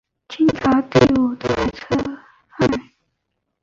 [0.29, 2.17] 清朝第五代车臣
[2.49, 2.71] 汗。